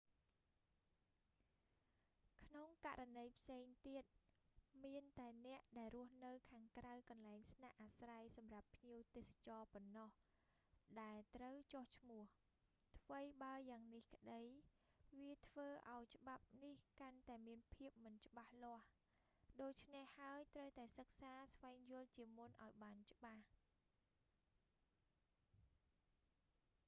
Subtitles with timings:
[2.41, 4.05] ក្នុងករណីផ្សេងទៀត
[4.85, 10.09] មានតែអ្នកដែលរស់នៅខាងក្រៅកន្លែងស្នាក់អាស្រ័យសម្រាប់ភ្ញៀវទេសចរប៉ុណ្ណោះ
[11.01, 12.23] ដែលត្រូវចុះឈ្មោះ
[12.99, 14.41] ថ្វីបើយ៉ាងនេះក្តី
[15.19, 18.83] វាធ្វើឱ្យច្បាប់នេះកាន់តែមានភាពមិនច្បាស់លាស់
[19.61, 23.43] ដូច្នេះហើយ ត្រូវតែសិក្សាស្វែងយល់ជាមុនឱ្យបានច្បាស់